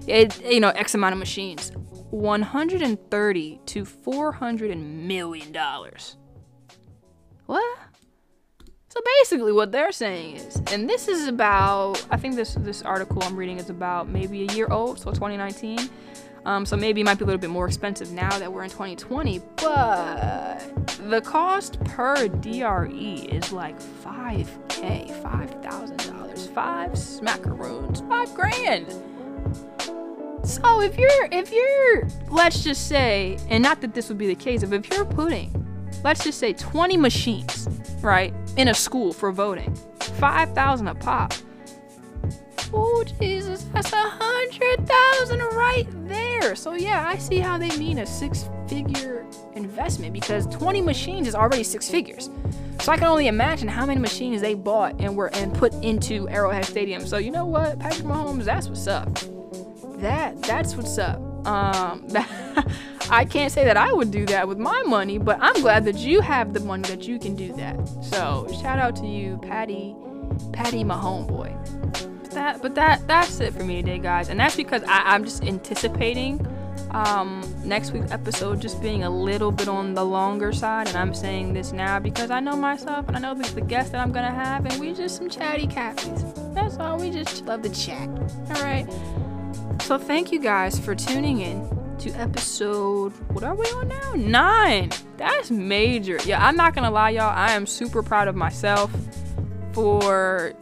it, 0.07 0.43
you 0.43 0.59
know, 0.59 0.69
X 0.69 0.95
amount 0.95 1.13
of 1.13 1.19
machines, 1.19 1.71
130 2.11 3.61
to 3.65 3.85
400 3.85 4.77
million 4.77 5.51
dollars. 5.51 6.17
What? 7.45 7.77
So 8.89 9.01
basically, 9.19 9.51
what 9.51 9.73
they're 9.73 9.91
saying 9.91 10.37
is, 10.37 10.61
and 10.71 10.89
this 10.89 11.09
is 11.09 11.27
about, 11.27 12.05
I 12.09 12.15
think 12.15 12.35
this 12.35 12.53
this 12.53 12.81
article 12.81 13.21
I'm 13.23 13.35
reading 13.35 13.59
is 13.59 13.69
about 13.69 14.07
maybe 14.07 14.47
a 14.47 14.51
year 14.53 14.67
old, 14.71 14.99
so 14.99 15.11
2019. 15.11 15.89
Um, 16.45 16.65
so 16.65 16.77
maybe 16.77 17.01
it 17.01 17.05
might 17.05 17.17
be 17.17 17.23
a 17.23 17.25
little 17.25 17.41
bit 17.41 17.49
more 17.49 17.65
expensive 17.65 18.11
now 18.11 18.37
that 18.37 18.51
we're 18.51 18.63
in 18.63 18.69
2020, 18.69 19.39
but 19.55 20.59
the 21.09 21.21
cost 21.21 21.83
per 21.85 22.27
DRE 22.27 23.27
is 23.31 23.51
like 23.51 23.79
5K, 23.79 25.23
$5,000, 25.23 26.53
five 26.53 26.91
smackaroons, 26.91 28.07
five 28.07 28.31
grand. 28.35 28.91
So 30.47 30.81
if 30.81 30.99
you're, 30.99 31.27
if 31.31 31.51
you're, 31.51 32.07
let's 32.29 32.63
just 32.63 32.87
say, 32.87 33.39
and 33.49 33.63
not 33.63 33.81
that 33.81 33.95
this 33.95 34.09
would 34.09 34.19
be 34.19 34.27
the 34.27 34.35
case, 34.35 34.61
if 34.61 34.71
if 34.71 34.87
you're 34.91 35.05
putting, 35.05 35.51
let's 36.03 36.23
just 36.23 36.39
say 36.39 36.53
20 36.53 36.95
machines, 36.97 37.67
right, 38.01 38.31
in 38.55 38.67
a 38.67 38.73
school 38.75 39.11
for 39.13 39.31
voting, 39.31 39.73
5,000 39.99 40.87
a 40.87 40.93
pop, 40.93 41.33
Oh, 42.77 43.03
Jesus, 43.19 43.63
that's 43.73 43.93
a 43.93 43.95
hundred 43.95 44.85
thousand 44.85 45.39
right 45.55 45.87
there. 46.07 46.24
So, 46.55 46.73
yeah, 46.73 47.07
I 47.07 47.17
see 47.17 47.37
how 47.39 47.57
they 47.57 47.75
mean 47.77 47.99
a 47.99 48.05
six 48.05 48.49
figure 48.67 49.25
investment 49.55 50.13
because 50.13 50.45
20 50.47 50.81
machines 50.81 51.27
is 51.27 51.35
already 51.35 51.63
six 51.63 51.89
figures. 51.89 52.29
So, 52.81 52.91
I 52.91 52.97
can 52.97 53.07
only 53.07 53.27
imagine 53.27 53.67
how 53.67 53.85
many 53.85 53.99
machines 53.99 54.41
they 54.41 54.53
bought 54.53 54.99
and 54.99 55.15
were 55.15 55.33
and 55.35 55.53
put 55.53 55.73
into 55.83 56.27
Arrowhead 56.29 56.65
Stadium. 56.65 57.05
So, 57.05 57.17
you 57.17 57.31
know 57.31 57.45
what, 57.45 57.79
Patrick 57.79 58.05
Mahomes, 58.05 58.43
that's 58.43 58.67
what's 58.67 58.87
up. 58.87 59.09
That 59.99 60.41
that's 60.43 60.75
what's 60.75 60.97
up. 60.97 61.17
Um, 61.47 62.07
I 63.09 63.23
can't 63.23 63.51
say 63.51 63.63
that 63.65 63.77
I 63.77 63.93
would 63.93 64.11
do 64.11 64.25
that 64.25 64.47
with 64.47 64.57
my 64.57 64.81
money, 64.83 65.17
but 65.17 65.37
I'm 65.41 65.61
glad 65.61 65.85
that 65.85 65.97
you 65.97 66.21
have 66.21 66.53
the 66.53 66.59
money 66.59 66.83
that 66.89 67.07
you 67.07 67.19
can 67.19 67.35
do 67.35 67.53
that. 67.53 67.77
So 68.03 68.47
shout 68.61 68.79
out 68.79 68.95
to 68.97 69.07
you, 69.07 69.37
Patty, 69.37 69.95
Patty, 70.51 70.83
my 70.83 70.95
homeboy 70.95 72.14
that 72.35 72.61
but 72.61 72.75
that 72.75 73.05
that's 73.07 73.39
it 73.39 73.53
for 73.53 73.63
me 73.63 73.81
today 73.81 73.97
guys. 73.97 74.29
And 74.29 74.39
that's 74.39 74.55
because 74.55 74.83
I, 74.83 75.13
i'm 75.13 75.23
just 75.23 75.43
anticipating 75.43 76.45
um, 76.91 77.43
next 77.63 77.91
week's 77.91 78.11
episode 78.11 78.61
just 78.61 78.81
being 78.81 79.03
a 79.03 79.09
little 79.09 79.51
bit 79.51 79.67
on 79.67 79.95
the 79.95 80.05
longer 80.05 80.53
side. 80.53 80.87
And 80.87 80.97
i'm 80.97 81.13
saying 81.13 81.53
this 81.53 81.71
now 81.71 81.99
because 81.99 82.31
i 82.31 82.39
know 82.39 82.55
myself 82.55 83.07
and 83.07 83.17
i 83.17 83.19
know 83.19 83.33
the, 83.33 83.49
the 83.55 83.61
guests 83.61 83.91
that 83.91 84.01
i'm 84.01 84.11
gonna 84.11 84.31
have 84.31 84.65
and 84.65 84.79
we 84.79 84.93
just 84.93 85.17
some 85.17 85.29
chatty 85.29 85.67
catfies 85.67 86.23
that's 86.55 86.77
all. 86.77 86.97
We 86.97 87.11
just 87.11 87.45
love 87.45 87.61
to 87.63 87.69
chat. 87.69 88.07
All 88.07 88.63
right. 88.63 88.87
So 89.81 89.97
thank 89.97 90.31
you 90.31 90.39
guys 90.39 90.79
for 90.79 90.95
tuning 90.95 91.41
in 91.41 91.69
to 91.99 92.09
episode 92.11 93.11
what 93.33 93.43
are 93.43 93.55
we 93.55 93.65
on 93.65 93.89
now? 93.89 94.13
Nine. 94.15 94.91
That's 95.17 95.51
major. 95.51 96.17
Yeah 96.25 96.45
i'm 96.45 96.55
not 96.55 96.73
gonna 96.73 96.91
lie 96.91 97.11
y'all. 97.11 97.29
I 97.29 97.51
am 97.51 97.67
super 97.67 98.01
proud 98.01 98.27
of 98.27 98.35
myself 98.35 98.91
for 99.73 100.53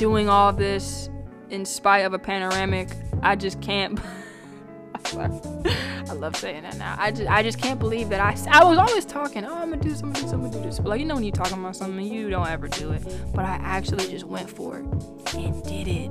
doing 0.00 0.30
all 0.30 0.50
this 0.50 1.10
in 1.50 1.66
spite 1.66 2.06
of 2.06 2.14
a 2.14 2.18
panoramic. 2.18 2.88
I 3.22 3.36
just 3.36 3.60
can't. 3.60 4.00
I 5.14 6.12
love 6.14 6.36
saying 6.36 6.62
that 6.62 6.78
now. 6.78 6.96
I 6.98 7.10
just, 7.10 7.30
I 7.30 7.42
just 7.42 7.60
can't 7.60 7.78
believe 7.78 8.08
that 8.08 8.18
I, 8.18 8.34
I 8.50 8.64
was 8.64 8.78
always 8.78 9.04
talking. 9.04 9.44
Oh, 9.44 9.54
I'm 9.54 9.68
gonna 9.68 9.82
do 9.82 9.94
something, 9.94 10.24
I'm 10.24 10.40
gonna 10.40 10.52
do 10.52 10.62
this. 10.62 10.78
But 10.78 10.88
like 10.88 11.00
you 11.00 11.06
know 11.06 11.16
when 11.16 11.24
you're 11.24 11.32
talking 11.32 11.58
about 11.58 11.76
something, 11.76 12.02
you 12.02 12.30
don't 12.30 12.48
ever 12.48 12.66
do 12.66 12.92
it. 12.92 13.02
But 13.34 13.44
I 13.44 13.58
actually 13.60 14.08
just 14.08 14.24
went 14.24 14.48
for 14.48 14.78
it 14.78 14.86
and 15.34 15.62
did 15.64 15.86
it, 15.86 16.10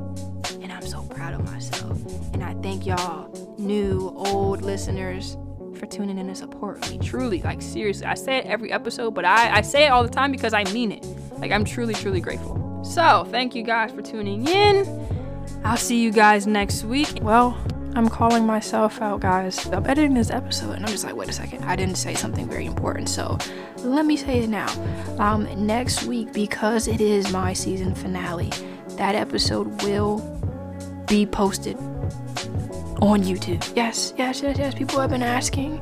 and 0.62 0.72
I'm 0.72 0.86
so 0.86 1.02
proud 1.04 1.34
of 1.34 1.44
myself. 1.52 2.00
And 2.36 2.44
I 2.44 2.54
thank 2.62 2.86
y'all, 2.86 3.56
new, 3.58 4.14
old 4.16 4.62
listeners, 4.62 5.36
for 5.80 5.88
tuning 5.88 6.20
in 6.20 6.28
to 6.28 6.36
support 6.36 6.88
me. 6.92 7.00
Truly, 7.00 7.42
like 7.42 7.60
seriously, 7.64 8.06
I 8.06 8.14
say 8.14 8.38
it 8.38 8.46
every 8.46 8.72
episode, 8.72 9.16
but 9.16 9.26
I, 9.26 9.58
I 9.58 9.62
say 9.62 9.86
it 9.86 9.90
all 9.90 10.04
the 10.04 10.10
time 10.10 10.32
because 10.32 10.54
I 10.54 10.64
mean 10.66 10.92
it. 10.92 11.04
Like 11.40 11.52
I'm 11.52 11.66
truly, 11.66 11.96
truly 11.96 12.22
grateful. 12.22 12.59
So, 12.84 13.26
thank 13.30 13.56
you 13.56 13.64
guys 13.64 13.92
for 13.92 14.02
tuning 14.02 14.48
in. 14.48 15.08
I'll 15.64 15.78
see 15.78 16.02
you 16.02 16.12
guys 16.12 16.48
next 16.48 16.84
week. 16.84 17.20
Well, 17.22 17.58
I'm 17.96 18.08
calling 18.08 18.46
myself 18.46 19.02
out, 19.02 19.20
guys. 19.20 19.66
I'm 19.68 19.86
editing 19.86 20.14
this 20.14 20.30
episode 20.32 20.76
and 20.76 20.86
I'm 20.86 20.92
just 20.92 21.04
like, 21.04 21.16
wait 21.16 21.30
a 21.30 21.34
second, 21.34 21.64
I 21.66 21.76
didn't 21.76 21.96
say 21.96 22.14
something 22.14 22.48
very 22.48 22.66
important, 22.66 23.10
so 23.10 23.38
let 23.78 24.06
me 24.06 24.16
say 24.16 24.40
it 24.40 24.50
now. 24.50 24.68
Um, 25.20 25.48
next 25.66 26.04
week, 26.06 26.32
because 26.34 26.88
it 26.88 27.02
is 27.02 27.32
my 27.32 27.54
season 27.54 27.94
finale, 27.96 28.52
that 28.92 29.16
episode 29.16 29.84
will 29.84 30.20
be 31.08 31.26
posted 31.26 31.76
on 33.02 33.24
YouTube. 33.24 33.76
Yes, 33.76 34.14
yes, 34.18 34.42
yes, 34.42 34.58
yes. 34.58 34.74
People 34.74 35.00
have 35.00 35.10
been 35.10 35.24
asking. 35.24 35.82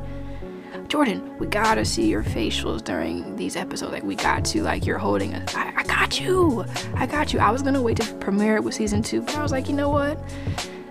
Jordan, 0.87 1.37
we 1.37 1.47
gotta 1.47 1.83
see 1.83 2.07
your 2.09 2.23
facials 2.23 2.81
during 2.81 3.35
these 3.35 3.57
episodes. 3.57 3.91
Like, 3.91 4.03
we 4.03 4.15
got 4.15 4.45
to, 4.45 4.63
like, 4.63 4.85
you're 4.85 4.97
holding 4.97 5.33
us. 5.33 5.53
I, 5.53 5.73
I 5.75 5.83
got 5.83 6.19
you. 6.19 6.63
I 6.95 7.05
got 7.05 7.33
you. 7.33 7.39
I 7.39 7.51
was 7.51 7.61
gonna 7.61 7.81
wait 7.81 7.97
to 7.97 8.13
premiere 8.15 8.55
it 8.55 8.63
with 8.63 8.73
season 8.73 9.01
two, 9.01 9.21
but 9.21 9.35
I 9.35 9.43
was 9.43 9.51
like, 9.51 9.67
you 9.67 9.75
know 9.75 9.89
what? 9.89 10.17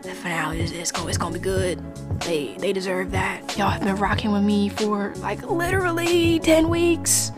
The 0.03 0.13
finale 0.15 0.61
is 0.61 0.71
it's 0.71 0.93
gonna, 0.93 1.09
it's 1.09 1.17
gonna 1.17 1.35
be 1.35 1.41
good. 1.41 1.81
They 2.21 2.57
they 2.59 2.73
deserve 2.75 3.11
that. 3.13 3.57
Y'all 3.57 3.71
have 3.71 3.83
been 3.83 3.97
rocking 3.97 4.33
with 4.33 4.45
me 4.45 4.69
for 4.69 5.15
like 5.17 5.43
literally 5.43 6.41
10 6.41 6.69
weeks. 6.69 7.33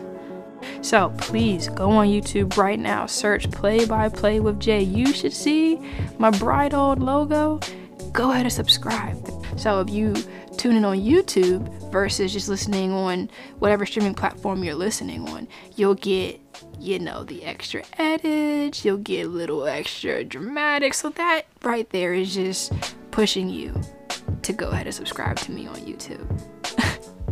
So 0.81 1.13
please 1.17 1.69
go 1.69 1.89
on 1.91 2.07
YouTube 2.07 2.57
right 2.57 2.79
now, 2.79 3.05
search 3.05 3.49
Play 3.51 3.85
by 3.85 4.09
Play 4.09 4.39
with 4.39 4.59
Jay. 4.59 4.81
You 4.81 5.13
should 5.13 5.33
see 5.33 5.79
my 6.17 6.29
bright 6.29 6.73
old 6.73 6.99
logo. 6.99 7.59
Go 8.11 8.31
ahead 8.31 8.45
and 8.45 8.53
subscribe. 8.53 9.17
So 9.57 9.81
if 9.81 9.89
you 9.89 10.13
tune 10.59 10.75
in 10.75 10.83
on 10.83 10.97
YouTube 10.97 11.89
versus 11.89 12.33
just 12.33 12.49
listening 12.49 12.91
on 12.91 13.29
whatever 13.59 13.85
streaming 13.85 14.13
platform 14.13 14.63
you're 14.63 14.75
listening 14.75 15.27
on, 15.29 15.47
you'll 15.77 15.95
get, 15.95 16.39
you 16.77 16.99
know, 16.99 17.23
the 17.23 17.43
extra 17.45 17.81
edits, 17.97 18.83
you'll 18.83 18.97
get 18.97 19.25
a 19.25 19.29
little 19.29 19.65
extra 19.65 20.23
dramatic. 20.23 20.93
So 20.93 21.09
that 21.11 21.43
right 21.63 21.89
there 21.91 22.13
is 22.13 22.35
just 22.35 22.73
pushing 23.11 23.49
you 23.49 23.73
to 24.41 24.53
go 24.53 24.69
ahead 24.69 24.85
and 24.85 24.93
subscribe 24.93 25.37
to 25.37 25.51
me 25.51 25.65
on 25.65 25.77
YouTube. 25.77 26.27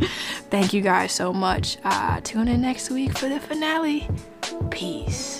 Thank 0.50 0.72
you 0.72 0.80
guys 0.80 1.12
so 1.12 1.32
much. 1.32 1.76
Uh, 1.84 2.20
tune 2.22 2.48
in 2.48 2.62
next 2.62 2.90
week 2.90 3.16
for 3.18 3.28
the 3.28 3.40
finale. 3.40 4.08
Peace. 4.70 5.37